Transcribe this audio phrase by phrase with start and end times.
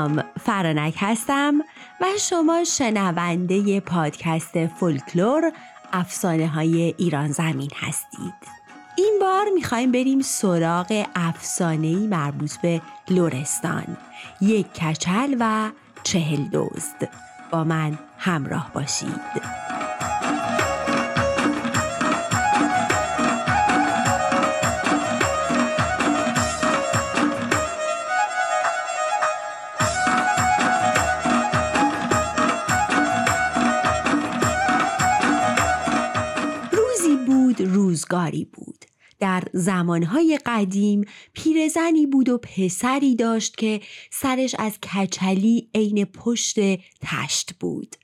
[0.00, 1.54] سلام فرانک هستم
[2.00, 5.52] و شما شنونده پادکست فولکلور
[5.92, 8.34] افسانه های ایران زمین هستید.
[8.96, 13.96] این بار می‌خوایم بریم سراغ افسانه مربوط به لورستان
[14.40, 15.70] یک کچل و
[16.02, 17.08] چهل دزد.
[17.50, 19.20] با من همراه باشید.
[38.10, 38.84] روزگاری بود.
[39.18, 46.58] در زمانهای قدیم پیرزنی بود و پسری داشت که سرش از کچلی عین پشت
[47.00, 47.96] تشت بود.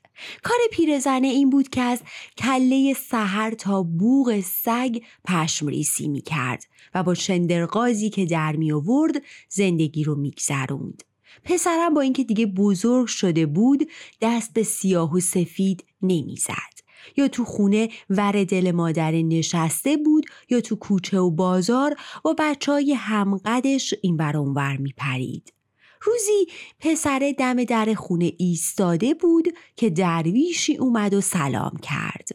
[0.43, 1.99] کار پیرزنه این بود که از
[2.37, 9.15] کله سحر تا بوغ سگ پشمریسی می کرد و با شندرقازی که در می آورد
[9.49, 11.03] زندگی رو میگذروند.
[11.43, 13.89] پسرم با اینکه دیگه بزرگ شده بود
[14.21, 16.76] دست به سیاه و سفید نمی‌زد.
[17.17, 22.71] یا تو خونه ور دل مادر نشسته بود یا تو کوچه و بازار و بچه
[22.71, 25.53] های همقدش این بر اونور می پرید.
[26.01, 26.47] روزی
[26.79, 32.29] پسر دم در خونه ایستاده بود که درویشی اومد و سلام کرد.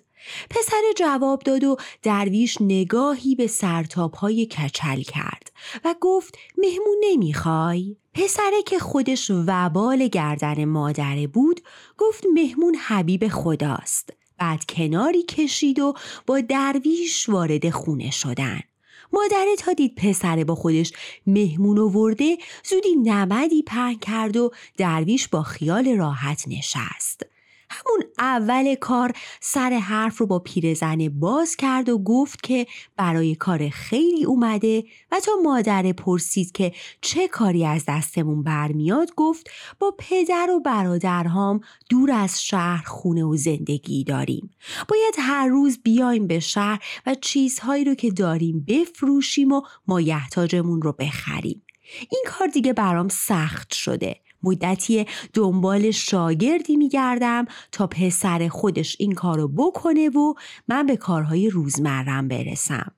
[0.51, 5.53] پسر جواب داد و درویش نگاهی به سرتاب های کچل کرد
[5.85, 11.61] و گفت مهمون نمی‌خوای؟ پسره که خودش وبال گردن مادره بود
[11.99, 14.13] گفت مهمون حبیب خداست.
[14.43, 15.95] بعد کناری کشید و
[16.27, 18.61] با درویش وارد خونه شدن.
[19.13, 20.93] مادره تا دید پسره با خودش
[21.27, 27.32] مهمون ورده زودی نمدی پهن کرد و درویش با خیال راحت نشست.
[27.73, 33.69] همون اول کار سر حرف رو با پیرزن باز کرد و گفت که برای کار
[33.69, 40.49] خیلی اومده و تا مادر پرسید که چه کاری از دستمون برمیاد گفت با پدر
[40.57, 44.51] و برادرهام دور از شهر خونه و زندگی داریم.
[44.89, 50.93] باید هر روز بیایم به شهر و چیزهایی رو که داریم بفروشیم و مایحتاجمون رو
[50.93, 51.63] بخریم.
[52.11, 54.21] این کار دیگه برام سخت شده.
[54.43, 60.35] مدتی دنبال شاگردی میگردم تا پسر خودش این کارو بکنه و
[60.69, 62.93] من به کارهای روزمرم برسم.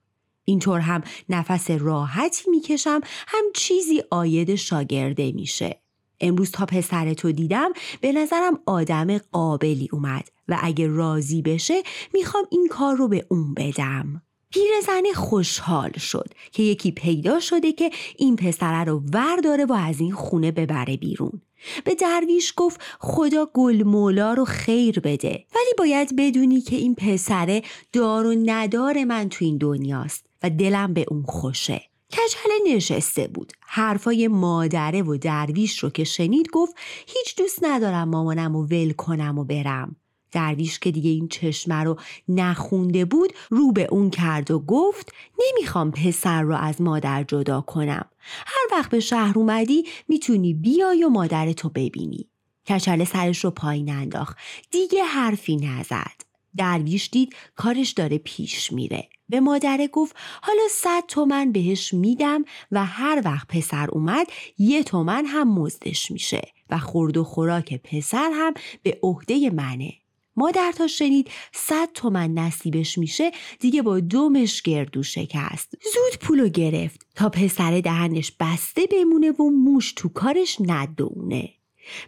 [0.45, 5.81] اینطور هم نفس راحتی می‌کشم هم چیزی آید شاگرده میشه.
[6.21, 11.83] امروز تا پسر تو دیدم به نظرم آدم قابلی اومد و اگه راضی بشه
[12.15, 14.23] می‌خوام این کار رو به اون بدم.
[14.55, 20.13] پیرزنه خوشحال شد که یکی پیدا شده که این پسره رو ورداره و از این
[20.13, 21.41] خونه ببره بیرون.
[21.85, 27.63] به درویش گفت خدا گل مولا رو خیر بده ولی باید بدونی که این پسره
[27.93, 31.83] دار و ندار من تو این دنیاست و دلم به اون خوشه.
[32.13, 36.75] کچله نشسته بود حرفای مادره و درویش رو که شنید گفت
[37.07, 39.97] هیچ دوست ندارم مامانم و ول کنم و برم
[40.35, 45.91] درویش که دیگه این چشمه رو نخونده بود رو به اون کرد و گفت نمی‌خوام
[45.91, 48.07] پسر رو از مادر جدا کنم.
[48.47, 52.29] هر وقت به شهر اومدی می‌تونی بیای و مادرتو ببینی.
[52.67, 54.37] کچله سرش رو پایین انداخت.
[54.71, 56.25] دیگه حرفی نزد.
[56.57, 59.09] درویش دید کارش داره پیش میره.
[59.29, 64.27] به مادره گفت حالا صد تومن بهش میدم و هر وقت پسر اومد
[64.59, 66.49] یه تومن هم مزدش میشه.
[66.71, 69.93] و خورد و خوراک پسر هم به عهده منه.
[70.37, 73.31] مادر تا شنید صد تومن نصیبش میشه
[73.61, 75.73] دیگه با دومش گردو شکست.
[75.95, 81.51] زود پولو گرفت تا پسر دهنش بسته بمونه و موش تو کارش ندونه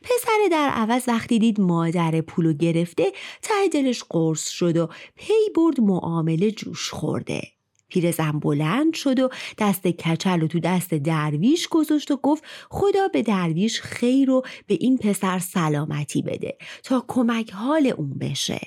[0.02, 5.80] پسر در عوض وقتی دید مادر پولو گرفته ته دلش قرص شد و پی برد
[5.80, 7.55] معامله جوش خورده.
[7.96, 13.22] پیرزن بلند شد و دست کچل و تو دست درویش گذاشت و گفت خدا به
[13.22, 18.60] درویش خیر و به این پسر سلامتی بده تا کمک حال اون بشه.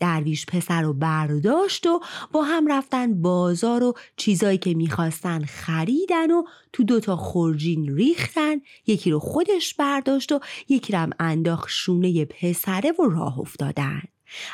[0.00, 2.00] درویش پسر رو برداشت و
[2.32, 6.42] با هم رفتن بازار و چیزایی که می‌خواستن خریدن و
[6.72, 8.56] تو دوتا خورجین ریختن
[8.86, 14.02] یکی رو خودش برداشت و یکی رو هم انداخت شونه پسره و راه افتادن.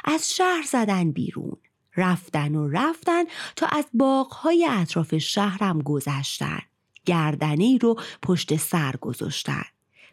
[0.05, 1.57] از شهر زدن بیرون.
[1.97, 3.25] رفتن و رفتن
[3.57, 6.61] تا از باغهای اطراف شهرم گذشتن.
[7.07, 9.65] گردنه ای رو پشت سر گذاشتن.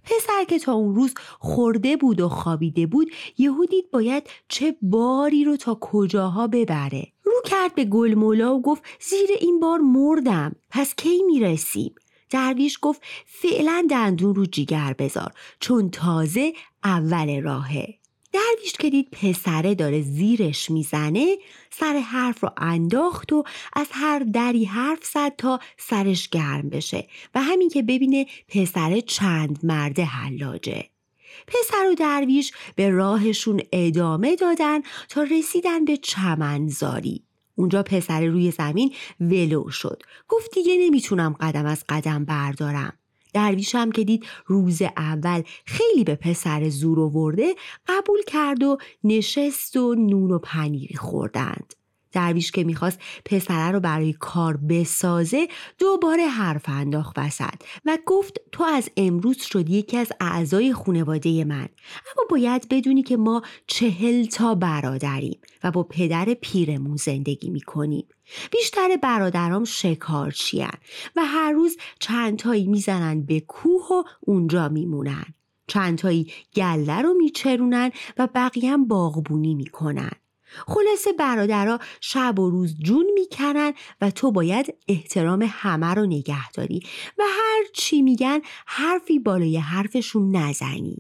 [0.04, 5.58] پسر که تا اون روز خورده بود و خوابیده بود یهودید باید چه باری رو
[5.58, 7.08] تا کجاها ببره.
[7.24, 11.96] رو کرد به گل مولا و گفت زیر این بار مردم پس کی می‌رسیم؟
[12.30, 16.54] درویش گفت فعلا دندون رو جیگر بذار چون تازه
[16.84, 17.99] اول راهه.
[18.34, 21.38] درویش که دید پسره داره زیرش می‌زنه
[21.72, 23.44] سر حرف رو انداخت و
[23.74, 29.60] از هر دری حرف زد تا سرش گرم بشه و همین که ببینه پسره چند
[29.64, 30.86] مرده حلاجه.
[31.48, 37.24] پسر و درویش به راهشون ادامه دادن تا رسیدن به چمنزاری.
[37.56, 40.04] اونجا پسر روی زمین ولو شد.
[40.28, 42.94] گفت دیگه نمی‌تونم قدم از قدم بردارم.
[43.34, 47.56] درویشم که دید روز اول خیلی به پسر زور آورده
[47.88, 51.74] قبول کرد و نشست و نون و پنیری خوردند.
[52.12, 55.48] درویش که می‌خواست پسره رو برای کار بسازه
[55.78, 61.70] دوباره حرف انداخت وسط و گفت تو از امروز شدی یکی از اعضای خانواده من.
[62.18, 68.08] اما باید بدونی که ما چهل تا برادریم و با پدر پیرمون زندگی می‌کنیم.
[68.52, 70.78] بیشتر برادرام شکارچیان
[71.16, 75.26] و هر روز چندتایی می‌زنن به کوه و اونجا میمونن.
[75.68, 80.12] چندتایی گله رو میچرونن و بقیه هم باغبونی می‌کنن.
[80.68, 86.84] خلاصه برادرها شب و روز جون می‌کنن و تو باید احترام همه رو نگه داری
[87.18, 90.98] و هر چی میگن حرفی بالای حرفشون نزنی.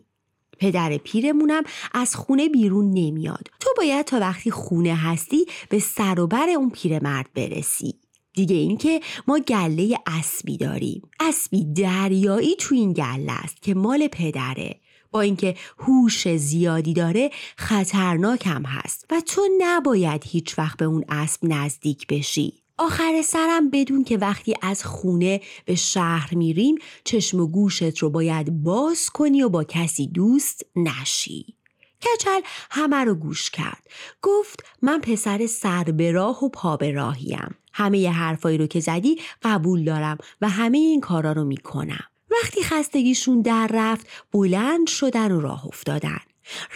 [0.59, 1.63] پدر پیرمونم
[1.93, 3.47] از خونه بیرون نمیاد.
[3.59, 7.95] تو باید تا وقتی خونه هستی به سر و بر اون پیرمرد برسی.
[8.33, 11.01] دیگه اینکه ما گله اسبی داریم.
[11.19, 14.79] اسبی دریایی تو این گله است که مال پدره.
[15.11, 21.05] با اینکه هوش زیادی داره خطرناک هم هست و تو نباید هیچ وقت به اون
[21.09, 22.53] اسب نزدیک بشی.
[22.77, 28.63] آخر سرم بدون که وقتی از خونه به شهر میریم چشم و گوشت رو باید
[28.63, 31.55] باز کنی و با کسی دوست نشی.
[32.01, 32.41] کچل
[32.71, 33.83] همه رو گوش کرد.
[34.21, 37.55] گفت من پسر سر به راه و پا به راهیم.
[37.73, 42.03] همه ی حرفایی رو که زدی قبول دارم و همه این کارا رو می‌کنم.
[42.31, 46.19] وقتی خستگیشون در رفت بلند شدن و راه افتادن.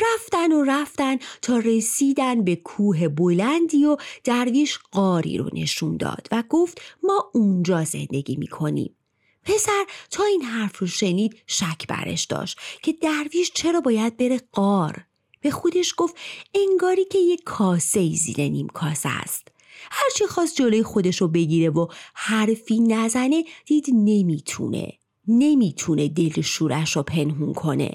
[0.01, 6.44] رفتن و رفتن تا رسیدن به کوه بلندی و درویش قاری رو نشون داد و
[6.50, 8.95] گفت ما اونجا زندگی می‌کنیم.
[9.44, 15.06] پسر تا این حرف رو شنید شک برش داشت که درویش چرا باید بره قار.
[15.41, 16.15] به خودش گفت
[16.53, 19.47] انگاری که یک کاسه زیر نیم کاسه است.
[19.91, 24.94] هرچی خواست جلوی خودش رو بگیره و حرفی نزنه دید نمی‌تونه.
[25.27, 27.91] نمی‌تونه دل شورش رو پنهون کنه.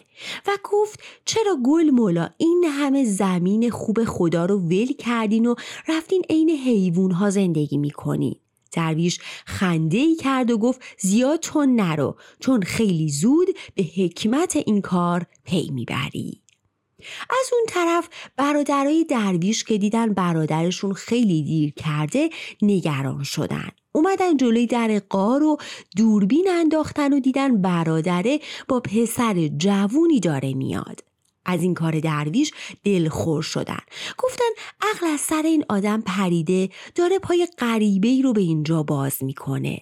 [0.47, 5.55] و گفت چرا گل مولا این همه زمین خوب خدا رو ول کردین و
[5.89, 8.35] رفتین عین حیوان ها زندگی می‌کنین
[8.73, 14.81] درویش خنده ای کرد و گفت زیاد تون نرو چون خیلی زود به حکمت این
[14.81, 16.43] کار پی می‌بری.
[17.31, 22.31] از اون طرف برادرای درویش که دیدن برادرشون خیلی دیر کرده
[22.63, 23.69] نگران شدن.
[23.99, 25.57] اومدن جلوی در قار و
[25.97, 31.05] دوربین انداختن و دیدن برادره با پسر جوونی داره میاد.
[31.45, 32.53] از این کار درویش
[32.85, 33.81] دلخور شدن.
[34.19, 34.45] گفتن
[34.83, 39.81] عقل از سر این آدم پریده داره پای غریبه ای رو به اینجا باز می‌کنه.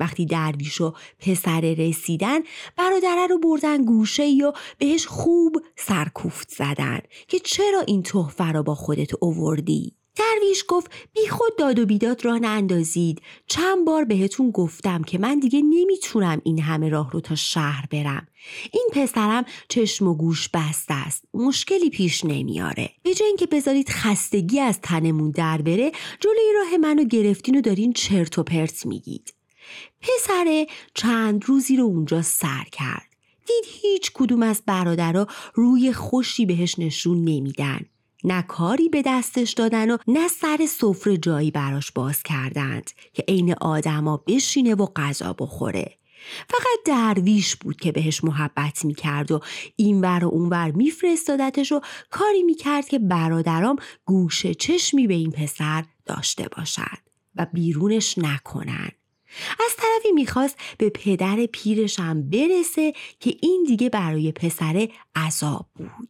[0.00, 2.40] وقتی درویش و پسر رسیدن
[2.76, 8.74] برادره رو بردن گوشه و بهش خوب سرکوفت زدن که چرا این تحفه رو با
[8.74, 15.02] خودت اووردی؟ درویش گفت بی خود داد و بیداد راه اندازید چند بار بهتون گفتم
[15.02, 18.26] که من دیگه نمی‌تونم این همه راه رو تا شهر برم.
[18.72, 21.24] این پسرم چشم و گوش بسته است.
[21.34, 22.90] مشکلی پیش نمیاره.
[23.02, 27.92] به جای اینکه بذارید خستگی از تنمون در بره جلوی راه منو گرفتین و دارین
[27.92, 29.34] چرت و پرت میگید.
[30.00, 33.08] پسره چند روزی رو اونجا سر کرد.
[33.46, 37.80] دید هیچ کدوم از برادرها روی خوشی بهش نشون نمیدن.
[38.24, 43.54] نه کاری به دستش دادن و نه سر سفره جایی براش باز کردند که عین
[43.54, 45.98] آدما بشینه و غذا بخوره.
[46.48, 49.40] فقط درویش بود که بهش محبت می‌کرد و
[49.76, 56.48] اینور و اونور میفرستادتش و کاری می‌کرد که برادرام گوش چشمی به این پسر داشته
[56.56, 56.98] باشد
[57.36, 58.90] و بیرونش نکنن.
[59.66, 66.07] از طرفی می‌خواست به پدر پیرشم برسه که این دیگه برای پسر عذاب بود.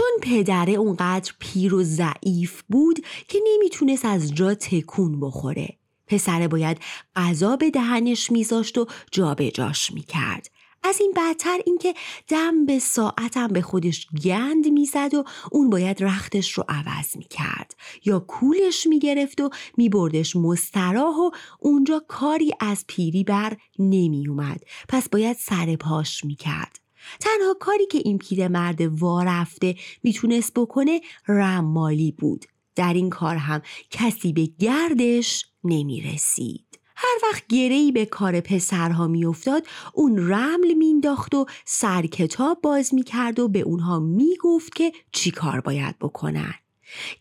[0.00, 5.78] چون پدره اونقدر پیر و ضعیف بود که نمی‌تونست از جا تکون بخوره.
[6.06, 6.78] پسره باید
[7.16, 10.50] غذا به دهنش میذاشت و جابجاش می‌کرد.
[10.82, 11.94] از این بدتر اینکه
[12.28, 18.18] دم به ساعتم به خودش گند می‌زد و اون باید رختش رو عوض می‌کرد یا
[18.20, 25.76] کولش می‌گرفت و میبردش مستراح و اونجا کاری از پیری بر نمیومد پس باید سر
[25.76, 26.79] پاش می‌کرد
[27.20, 34.32] تنها کاری که این پیرمرد وارفته می‌تونست بکنه رمالی بود در این کار هم کسی
[34.32, 36.80] به گردش نمی رسید.
[36.96, 43.38] هر وقت گرهی به کار پسرها میافتاد اون رمل مینداخت و سر کتاب باز می‌کرد
[43.38, 46.54] و به اونها می‌گفت که چی کار باید بکنن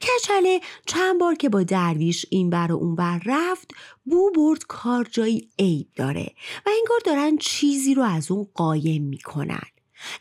[0.02, 3.72] کچله چند بار که با درویش این بر و اون بر رفت
[4.06, 6.34] بو برد کار جایی عیب داره
[6.66, 9.62] و انگار دارن چیزی رو از اون قایم می‌کنن.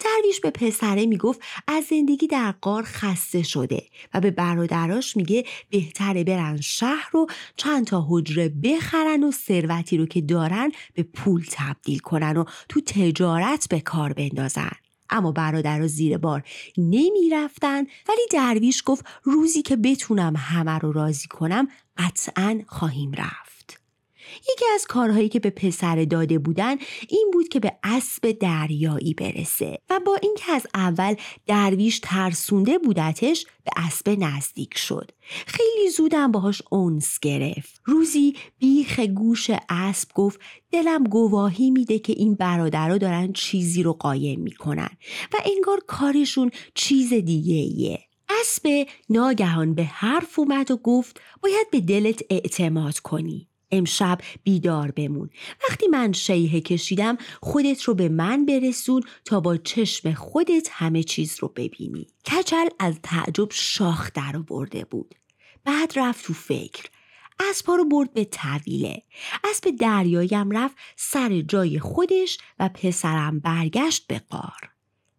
[0.01, 3.83] درویش به پسره می‌گفت از زندگی در قار خسته شده
[4.15, 7.27] و به برادراش میگه بهتره برن شهر رو
[7.57, 12.81] چند تا حجره بخرن و ثروتی رو که دارن به پول تبدیل کنن و تو
[12.81, 14.88] تجارت به کار بندازن.
[15.11, 16.43] اما برادرها زیر بار
[16.79, 23.58] نمی رفتن ولی درویش گفت روزی که بتونم همه رو راضی کنم قطعا خواهیم رفت.
[24.53, 26.77] یکی از کارهایی که به پسر داده بودن
[27.09, 31.15] این بود که به اسب دریایی برسه و با اینکه از اول
[31.47, 35.11] درویش ترسونده بودتش به اسب نزدیک شد.
[35.47, 37.81] خیلی زودم باهاش اونس گرفت.
[37.85, 44.41] روزی بیخ گوش اسب گفت دلم گواهی میده که این برادرها دارن چیزی رو قایم
[44.41, 44.91] می‌کنن
[45.33, 47.99] و انگار کارشون چیز دیگه ایه
[48.41, 53.49] اسب ناگهان به حرف اومد و گفت باید به دلت اعتماد کنی.
[53.71, 55.31] امشب بیدار بمون.
[55.69, 61.37] وقتی من شیهه کشیدم خودت رو به من برسون تا با چشم خودت همه چیز
[61.41, 62.07] رو ببینی.
[62.27, 65.15] کچل از تعجب شاخ در برده بود.
[65.65, 66.85] بعد رفت تو فکر.
[67.51, 69.03] اسبا رو برد به طویله.
[69.45, 74.78] اسب دریاییم رفت سر جای خودش و پسرم برگشت به قار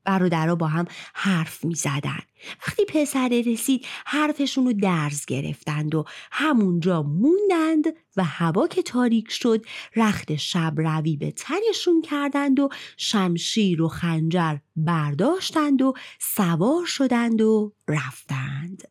[0.09, 2.19] برادرها با هم حرف می زدن.
[2.67, 7.85] وقتی پسره رسید حرفشون رو درز گرفتند و همونجا موندند
[8.17, 14.57] و هوا که تاریک شد رخت شب روی به تنشون کردند و شمشیر و خنجر
[14.75, 18.83] برداشتند و سوار شدند و رفتند.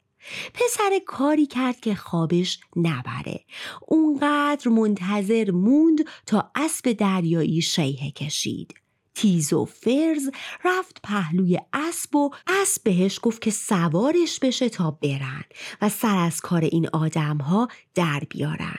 [0.54, 3.44] پسر کاری کرد که خوابش نبره
[3.88, 8.74] اونقدر منتظر موند تا اسب دریایی شیهه کشید
[9.18, 10.30] تیز و فرز
[10.64, 15.44] رفت پهلوی اسب و اسب بهش گفت که سوارش بشه تا برن
[15.82, 18.78] و سر از کار این آدم ها در بیارن.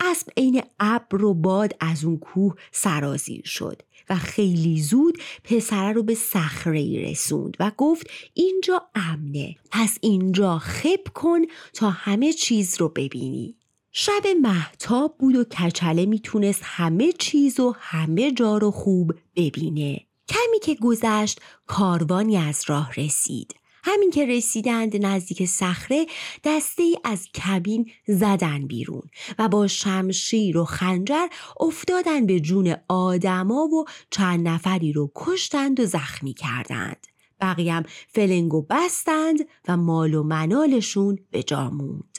[0.00, 6.02] اسب عین ابر و باد از اون کوه سرازیر شد و خیلی زود پسره رو
[6.02, 11.40] به صخره رسوند و گفت اینجا امنه پس اینجا خب کن
[11.72, 13.57] تا همه چیز رو ببینی
[14.00, 20.00] شب محتاب بود و کچله می‌تونست همه چیز و همه جا رو خوب ببینه.
[20.28, 23.54] کمی که گذشت کاروانی از راه رسید.
[23.84, 26.06] همین که رسیدند نزدیک صخره
[26.44, 31.26] دسته ای از کبین زدن بیرون و با شمشیر و خنجر
[31.60, 37.06] افتادن به جون آدما و چند نفری رو کشتند و زخمی کردند.
[37.40, 42.18] بقیم فلنگو بستند و مال و منالشون به جا موند.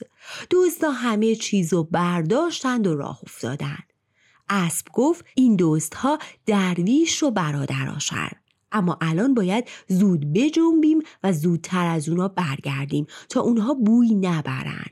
[0.51, 3.93] دزدا همه چیزو برداشتند و راه افتادند.
[4.49, 5.59] اسب گفت این
[5.95, 8.29] ها درویش و برادراشن.
[8.71, 14.89] اما الان باید زود بجنبیم و زودتر از اونا برگردیم تا اونها بوی نبرن.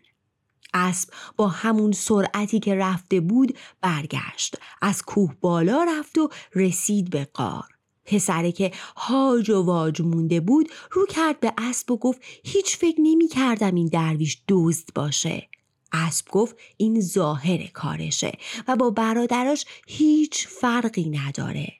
[0.73, 4.55] اسب با همون سرعتی که رفته بود برگشت.
[4.81, 7.76] از کوه بالا رفت و رسید به قار.
[8.07, 13.01] پسره که هاج و واج مونده بود رو کرد به اسب و گفت هیچ فکر
[13.01, 15.49] نمی کردم این درویش دزد باشه.
[15.91, 18.37] اسب گفت این ظاهر کارشه
[18.67, 21.73] و با برادراش هیچ فرقی نداره.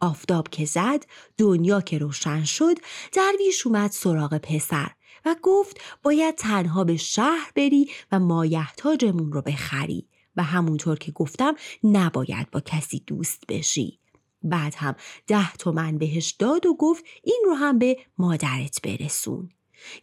[0.00, 1.06] آفتاب که زد
[1.38, 2.76] دنیا که روشن شد
[3.12, 4.90] درویش اومد سراغ پسر
[5.24, 11.54] و گفت باید تنها به شهر بری و مایحتاجمون رو بخری و همونطور که گفتم
[11.84, 14.00] نباید با کسی دوست بشی
[14.48, 14.94] بعد هم
[15.26, 19.48] ده تومن بهش داد و گفت این رو هم به مادرت برسون.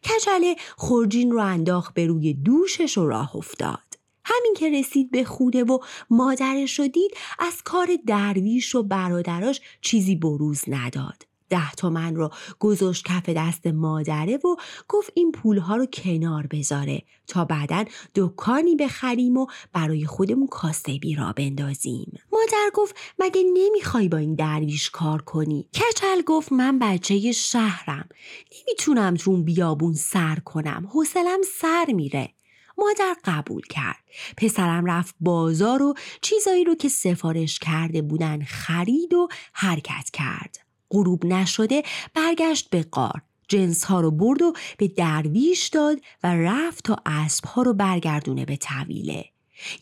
[0.03, 3.79] کچله خورجین رو انداخت به روی دوشش و راه افتاد.
[4.25, 10.15] همین که رسید به خوده و مادرش رو دید از کار درویش و برادراش چیزی
[10.15, 11.32] بروز نداد.
[11.53, 12.29] ده تومن رو
[12.59, 14.55] گذاشت کف دست مادره و
[14.89, 21.33] گفت این پولها رو کنار بذاره تا بعدا دکانی بخریم و برای خودمون کاسبی را
[21.33, 22.19] بندازیم.
[22.31, 28.09] مادر گفت مگه نمی‌خوای با این درویش کار کنی؟ کچل گفت من بچه شهرم.
[28.51, 30.89] نمی‌تونم تو اون بیابون سر کنم.
[30.93, 32.33] حوصلم سر میره.
[32.77, 34.03] مادر قبول کرد.
[34.37, 40.72] پسرم رفت بازار و چیزایی رو که سفارش کرده بودن خرید و حرکت کرد.
[40.93, 41.83] غروب نشده
[42.13, 47.45] برگشت به قار جنس ها رو برد و به درویش داد و رفت تا اسب
[47.45, 49.25] ها رو برگردونه به طویله.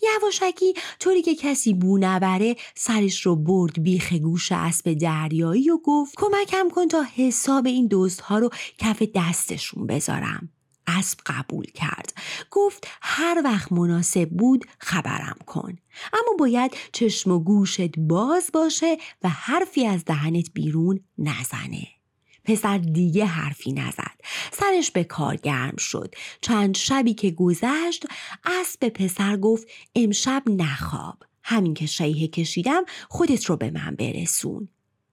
[0.04, 6.16] یواشکی طوری که کسی بو نبره سرش رو برد بیخ گوش اسب دریایی و گفت
[6.18, 10.50] کمکم کن تا حساب این دوست ها رو کف دستشون بذارم.
[10.98, 12.14] اسب قبول کرد.
[12.52, 15.78] گفت هر وقت مناسب بود خبرم کن.
[16.14, 21.88] اما باید چشم و گوشت باز باشه و حرفی از دهنت بیرون نزنه.
[22.46, 24.22] پسر دیگه حرفی نزد.
[24.52, 26.16] سرش به کار گرم شد.
[26.42, 28.06] چند شبی که گذشت
[28.46, 31.24] اسب پسر گفت امشب نخواب.
[31.44, 34.68] همین که شیهه کشیدم خودت رو به من برسون.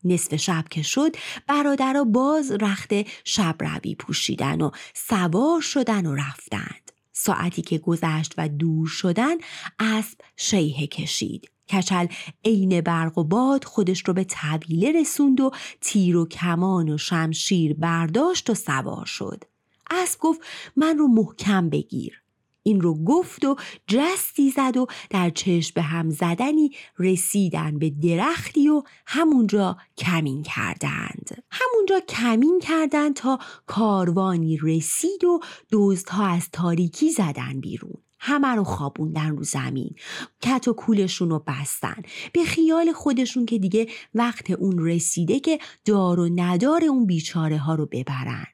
[0.05, 2.93] نصف شب که شد برادرها باز رخت
[3.25, 6.93] شب روی پوشیدن و سوار شدن و رفتند.
[7.13, 9.37] ساعتی که گذشت و دور شدن
[9.81, 11.51] اسب شیهه کشید.
[11.71, 12.07] کچل
[12.45, 15.51] عین برق و باد خودش رو به طویله رسوند و
[15.81, 19.45] تیر و کمان و شمشیر برداشت و سوار شد.
[19.91, 20.41] اسب گفت
[20.77, 22.23] من رو محکم بگیر.
[22.69, 23.57] این رو گفت و
[23.87, 31.43] جستی زد و در چشم به هم زدنی رسیدن به درختی و همونجا کمین کردند.
[31.51, 35.41] همونجا کمین کردند تا کاروانی رسید و
[35.73, 37.95] دزدها از تاریکی زدن بیرون.
[38.21, 39.95] همه رو خوابوندن رو زمین.
[40.43, 42.03] کت و کولشون رو بستن.
[42.33, 47.75] به خیال خودشون که دیگه وقت اون رسیده که دار و ندار اون بیچاره ها
[47.75, 48.47] رو ببرن.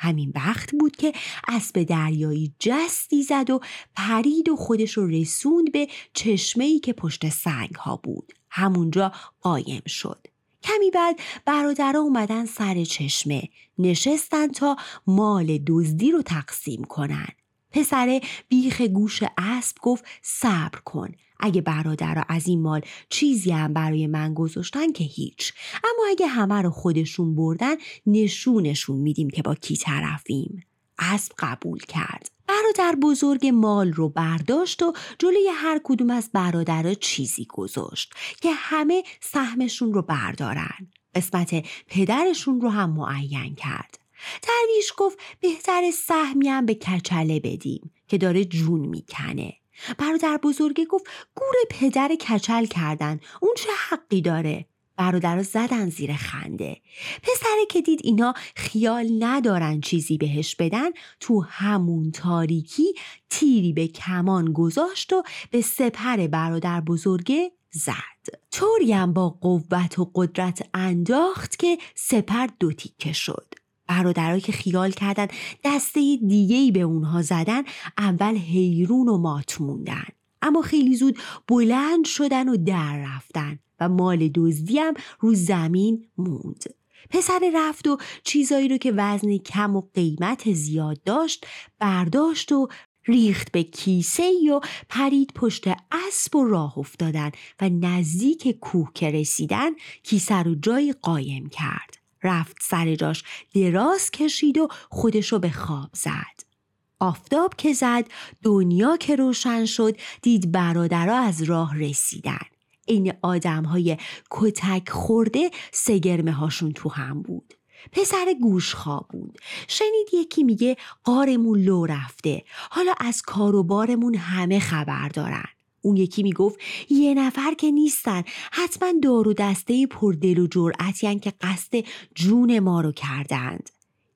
[0.00, 1.12] همین وقت بود که
[1.48, 3.60] اسب دریایی جستی زد و
[3.96, 8.32] پرید و خودش رو رسوند به چشمه ای که پشت سنگ ها بود.
[8.50, 10.26] همونجا قایم شد.
[10.62, 13.48] کمی بعد برادرها اومدن سر چشمه.
[13.78, 14.76] نشستن تا
[15.06, 17.28] مال دزدی رو تقسیم کنن.
[17.70, 21.12] پسره بیخ گوش اسب گفت صبر کن.
[21.40, 25.52] اگه برادرها از این مال چیزی هم برای من گذاشتن که هیچ.
[25.74, 27.74] اما اگه همه رو خودشون بردن
[28.06, 30.64] نشونشون میدیم که با کی طرفیم.
[30.98, 32.30] اسب قبول کرد.
[32.46, 39.02] برادر بزرگ مال رو برداشت و جلوی هر کدوم از برادرها چیزی گذاشت که همه
[39.20, 40.88] سهمشون رو بردارن.
[41.14, 43.99] قسمت پدرشون رو هم معین کرد.
[44.42, 49.52] درویش گفت بهتر سهمیم به کچله بدیم که داره جون می‌کنه.
[49.98, 56.76] برادر بزرگه گفت گور پدر کچل کردن اون چه حقی داره؟ برادر زدن زیر خنده.
[57.22, 62.94] پسره که دید اینا خیال ندارن چیزی بهش بدن تو همون تاریکی
[63.30, 68.40] تیری به کمان گذاشت و به سپر برادر بزرگه زد.
[68.50, 73.54] طوریم با قوت و قدرت انداخت که سپر دو تیکه شد.
[73.90, 75.26] برادرها که خیال کردن
[75.64, 77.62] دسته دیگهی به اونها زدن
[77.98, 80.06] اول حیرون و مات موندن.
[80.42, 86.64] اما خیلی زود بلند شدن و در رفتن و مال دزدی هم رو زمین موند.
[87.10, 91.46] پسر رفت و چیزایی رو که وزن کم و قیمت زیاد داشت
[91.78, 92.68] برداشت و
[93.06, 99.70] ریخت به کیسه و پرید پشت اسب و راه افتادن و نزدیک کوه که رسیدن
[100.02, 101.99] کیسه رو جای قایم کرد.
[102.22, 106.50] رفت سر جاش دراز کشید و خودشو به خواب زد.
[106.98, 108.04] آفتاب که زد
[108.42, 112.46] دنیا که روشن شد دید برادرها از راه رسیدن.
[112.86, 113.96] این آدم های
[114.30, 117.54] کتک خورده سگرمه هاشون تو هم بود.
[117.92, 118.74] پسر گوش
[119.10, 119.38] بود.
[119.68, 125.48] شنید یکی میگه قارمون لو رفته حالا از کار و بارمون همه خبر دارن
[125.82, 126.58] اون یکی می‌گفت
[126.90, 128.22] یه نفر که نیستن.
[128.52, 133.70] حتما دار و دسته پردل و جرأتی که قصد جون ما رو کردند.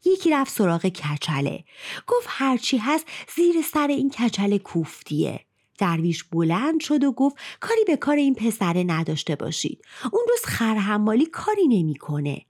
[0.05, 1.65] یکی رفت سراغ کچله.
[2.07, 5.41] گفت هرچی هست زیر سر این کچله کوفتیه.
[5.79, 9.85] درویش بلند شد و گفت کاری به کار این پسره نداشته باشید.
[10.13, 12.43] اون روز خرحمالی کاری نمی‌کنه.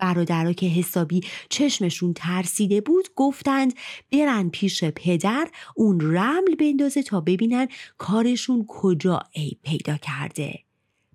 [0.00, 3.74] برادرها که حسابی چشمشون ترسیده بود گفتند
[4.12, 10.58] برن پیش پدر اون رمل بندازه تا ببینن کارشون کجا عیب پیدا کرده.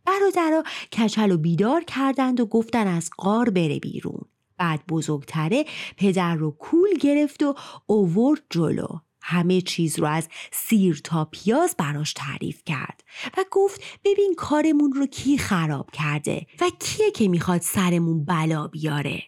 [0.06, 4.21] برادرها کچل و بیدار کردند و گفتن از قار بره بیرون.
[4.58, 5.65] بعد بزرگتره
[5.98, 8.88] پدر رو کول گرفت و اوورد جلو.
[9.27, 13.03] همه چیز رو از سیر تا پیاز براش تعریف کرد
[13.38, 19.23] و گفت ببین کارمون رو کی خراب کرده و کیه که می‌خواد سرمون بلا بیاره.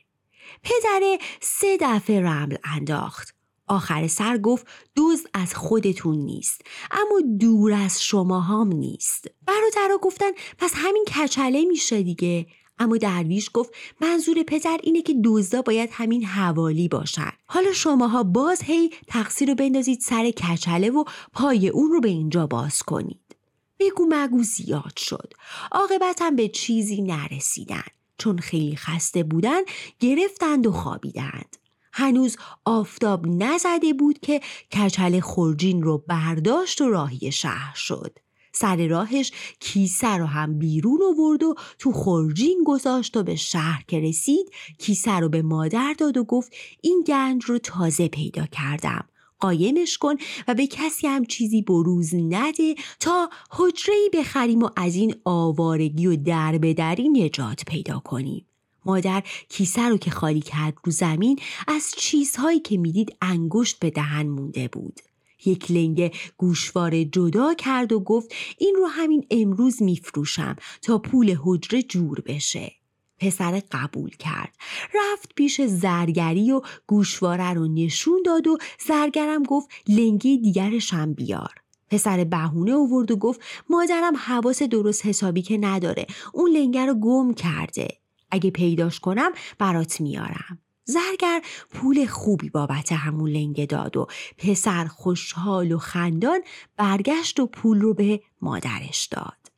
[0.63, 3.35] پدره سه دفعه رمل انداخت.
[3.67, 9.27] آخر سر گفت دوز از خودتون نیست اما دور از شما هم نیست.
[9.45, 12.47] برادرها گفتن پس همین کچله میشه دیگه.
[12.79, 17.31] اما درویش گفت منظور پدر اینه که دزدا باید همین حوالی باشن.
[17.45, 22.47] حالا شماها باز هی تقصیر رو بندازید سر کچله و پای اون رو به اینجا
[22.47, 23.35] باز کنید.
[23.79, 25.33] بگو مگو زیاد شد.
[25.71, 27.83] عاقبتا به چیزی نرسیدن.
[28.17, 29.61] چون خیلی خسته بودن
[29.99, 31.57] گرفتند و خوابیدند.
[31.93, 38.17] هنوز آفتاب نزده بود که کچل خورجین رو برداشت و راهی شهر شد.
[38.59, 43.99] سر راهش کیسه رو هم بیرون آورد و تو خورجین گذاشت و به شهر که
[43.99, 49.05] رسید کیسه رو به مادر داد و گفت این گنج رو تازه پیدا کردم
[49.39, 50.15] قایمش کن
[50.47, 56.15] و به کسی هم چیزی بروز نده تا حجرهی بخریم و از این آوارگی و
[56.15, 58.45] در بدری نجات پیدا کنیم.
[58.85, 64.27] مادر کیسه رو که خالی کرد رو زمین از چیزهایی که می‌دید انگشت به دهن
[64.27, 64.99] مونده بود.
[65.45, 71.81] یک لنگه گوشواره جدا کرد و گفت این رو همین امروز میفروشم تا پول حجره
[71.81, 72.71] جور بشه.
[73.19, 74.55] پسر قبول کرد.
[74.95, 81.53] رفت پیش زرگری و گوشواره رو نشون داد و زرگرم گفت لنگی دیگرشم بیار.
[81.89, 87.33] پسر بهونه آورد و گفت مادرم حواس درست حسابی که نداره اون لنگه رو گم
[87.33, 87.87] کرده.
[88.31, 90.59] اگه پیداش کنم برات میارم.
[90.87, 96.39] زرگر پول خوبی بابت همون لنگه داد و پسر خوشحال و خندان
[96.77, 99.51] برگشت و پول رو به مادرش داد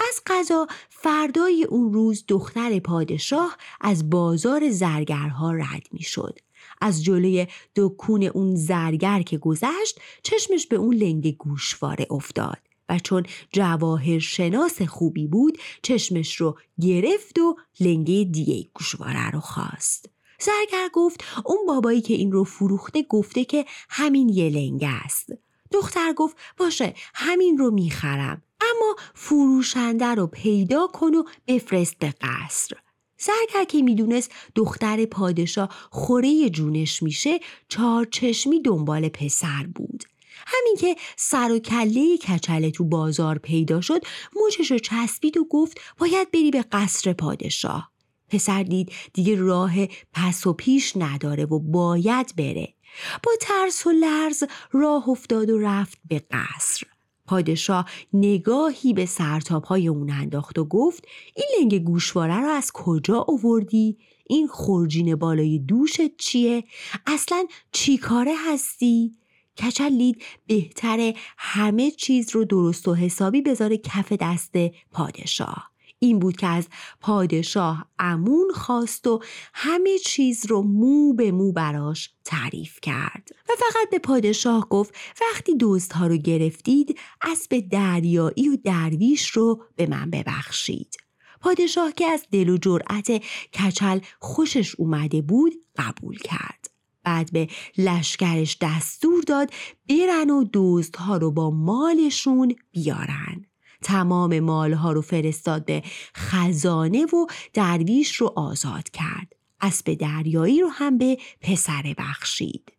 [0.00, 6.38] از قضا فردای اون روز دختر پادشاه از بازار زرگرها رد می شد.
[6.80, 13.26] از جلوی دکون اون زرگر که گذشت چشمش به اون لنگ گوشواره افتاد و چون
[13.52, 20.17] جواهر شناس خوبی بود چشمش رو گرفت و لنگه دیگه گوشواره رو خواست.
[20.40, 25.32] زرگر گفت اون بابایی که این رو فروخته گفته که همین یه لنگه است.
[25.70, 28.42] دختر گفت باشه همین رو می‌خرم.
[28.60, 32.76] اما فروشنده رو پیدا کن و بفرست به قصر
[33.18, 40.04] زرگر که می‌دونست دختر پادشاه خوره جونش میشه چهار چشمی دنبال پسر بود.
[40.46, 44.02] همین که سر و کله کچله تو بازار پیدا شد
[44.36, 47.90] موچش رو چسبید و گفت باید بری به قصر پادشاه.
[48.28, 49.72] پسر دید دیگه راه
[50.12, 52.74] پس و پیش نداره و باید بره
[53.22, 56.86] با ترس و لرز راه افتاد و رفت به قصر
[57.26, 63.26] پادشاه نگاهی به سرتاب های اون انداخت و گفت این لنگ گوشواره رو از کجا
[63.28, 63.98] آوردی؟
[64.30, 66.64] این خورجین بالای دوشت چیه؟
[67.06, 69.12] اصلا چی کاره هستی؟
[69.58, 74.52] کچل لید بهتره همه چیز رو درست و حسابی بذاره کف دست
[74.92, 75.70] پادشاه.
[75.98, 76.68] این بود که از
[77.00, 79.20] پادشاه امون خواست و
[79.54, 83.28] همه چیز رو مو به مو براش تعریف کرد.
[83.48, 85.52] و فقط به پادشاه گفت وقتی
[85.94, 90.96] ها رو گرفتید اسب دریایی و درویش رو به من ببخشید.
[91.40, 93.22] پادشاه که از دل و جرأت
[93.54, 96.70] کچل خوشش اومده بود قبول کرد.
[97.04, 99.50] بعد به لشکرش دستور داد
[99.88, 103.47] برن و ها رو با مالشون بیارن.
[103.82, 105.82] تمام مالها رو فرستاد به
[106.16, 109.32] خزانه و درویش رو آزاد کرد.
[109.60, 112.72] اسب دریایی رو هم به پسر بخشید.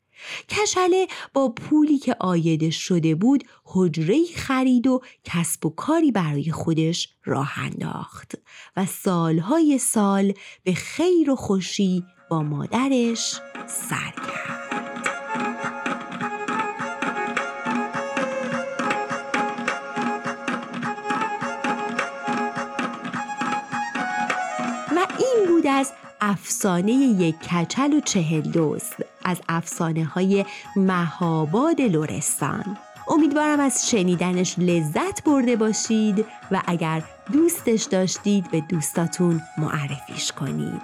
[0.50, 7.10] کشله با پولی که آیده شده بود حجره خرید و کسب و کاری برای خودش
[7.26, 8.34] راه انداخت
[8.78, 10.34] و سالهای سال
[10.64, 14.69] به خیر و خوشی با مادرش سر کرد.
[25.70, 32.78] از افسانه یک کچل و چهل دوست از افسانه های مهاباد لورستان
[33.10, 40.82] امیدوارم از شنیدنش لذت برده باشید و اگر دوستش داشتید به دوستاتون معرفیش کنید.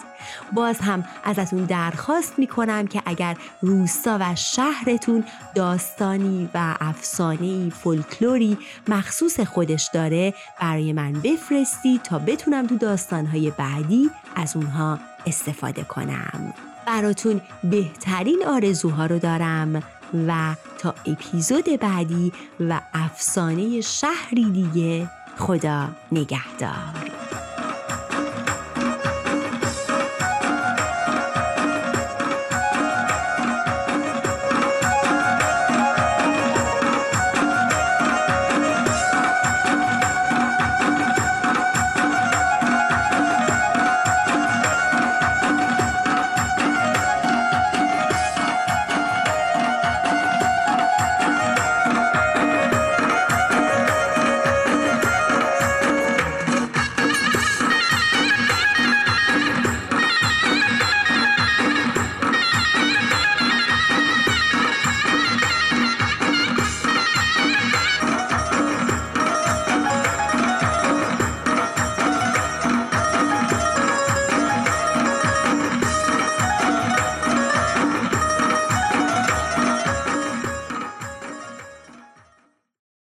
[0.54, 5.24] باز هم ازتون درخواست می‌کنم که اگر روستا و شهرتون
[5.56, 8.58] داستانی و افسانه فولکلوری
[8.88, 16.54] مخصوص خودش داره برای من بفرستید تا بتونم تو داستانهای بعدی از اونها استفاده کنم.
[16.86, 19.84] براتون بهترین آرزوها رو دارم.
[20.28, 27.25] و تا اپیزود بعدی و افسانه شهری دیگه خدا نگهدار.